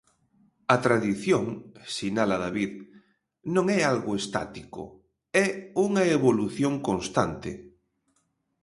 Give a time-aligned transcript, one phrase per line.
[0.75, 1.43] A tradición,
[1.95, 2.71] sinala David,
[3.55, 4.81] non é algo estático,
[5.43, 5.47] é
[5.87, 7.51] unha evolución constante.